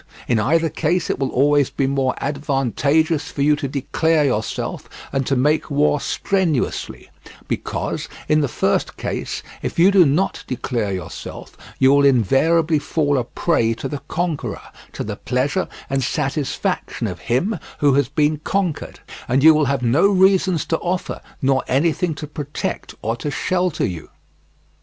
In 0.27 0.39
either 0.39 0.67
case 0.71 1.11
it 1.11 1.19
will 1.19 1.29
always 1.29 1.69
be 1.69 1.85
more 1.85 2.15
advantageous 2.19 3.29
for 3.29 3.43
you 3.43 3.55
to 3.57 3.67
declare 3.67 4.25
yourself 4.25 4.89
and 5.13 5.27
to 5.27 5.35
make 5.35 5.69
war 5.69 6.01
strenuously; 6.01 7.11
because, 7.47 8.09
in 8.27 8.41
the 8.41 8.47
first 8.47 8.97
case, 8.97 9.43
if 9.61 9.77
you 9.77 9.91
do 9.91 10.03
not 10.03 10.43
declare 10.47 10.91
yourself, 10.91 11.55
you 11.77 11.93
will 11.93 12.03
invariably 12.03 12.79
fall 12.79 13.15
a 13.15 13.23
prey 13.23 13.75
to 13.75 13.87
the 13.87 14.01
conqueror, 14.07 14.61
to 14.93 15.03
the 15.03 15.17
pleasure 15.17 15.67
and 15.87 16.03
satisfaction 16.03 17.05
of 17.05 17.19
him 17.29 17.59
who 17.77 17.93
has 17.93 18.09
been 18.09 18.37
conquered, 18.43 19.01
and 19.27 19.43
you 19.43 19.53
will 19.53 19.65
have 19.65 19.83
no 19.83 20.07
reasons 20.07 20.65
to 20.65 20.79
offer, 20.79 21.21
nor 21.43 21.63
anything 21.67 22.15
to 22.15 22.25
protect 22.25 22.95
or 23.03 23.15
to 23.15 23.29
shelter 23.29 23.85
you. 23.85 24.09